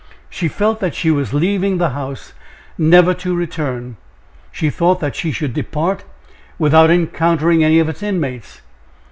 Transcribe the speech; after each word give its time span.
She 0.31 0.47
felt 0.47 0.79
that 0.79 0.95
she 0.95 1.11
was 1.11 1.31
leaving 1.31 1.77
the 1.77 1.91
house 1.91 2.33
never 2.75 3.13
to 3.13 3.35
return; 3.35 3.97
she 4.51 4.71
thought 4.71 4.99
that 4.99 5.15
she 5.15 5.31
should 5.31 5.53
depart 5.53 6.05
without 6.57 6.89
encountering 6.89 7.63
any 7.63 7.77
of 7.77 7.87
its 7.87 8.01
inmates. 8.01 8.61